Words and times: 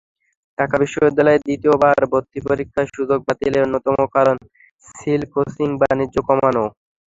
ঢাকা 0.57 0.75
বিশ্ববিদ্যালয়ে 0.83 1.43
দ্বিতীয়বার 1.43 1.99
ভর্তি 2.11 2.39
পরীক্ষার 2.47 2.87
সুযোগ 2.95 3.19
বাতিলের 3.27 3.65
অন্যতম 3.65 3.95
কারণ 4.15 4.37
ছিল 4.95 5.21
কোচিং-বাণিজ্য 5.33 6.17
কমানো। 6.27 6.65